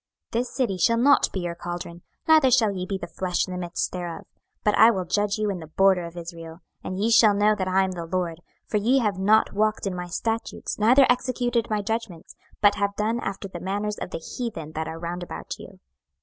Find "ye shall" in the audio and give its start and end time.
6.97-7.33